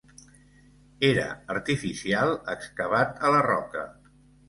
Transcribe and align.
Era 1.09 1.27
artificial, 1.57 2.35
excavat 2.57 3.25
a 3.31 3.35
la 3.37 3.47
roca. 3.53 3.89